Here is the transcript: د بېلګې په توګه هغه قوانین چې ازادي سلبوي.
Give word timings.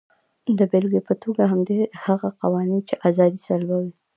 د 0.57 0.59
بېلګې 0.71 1.01
په 1.07 1.13
توګه 1.23 1.43
هغه 2.05 2.29
قوانین 2.41 2.81
چې 2.87 2.95
ازادي 3.07 3.39
سلبوي. 3.47 3.91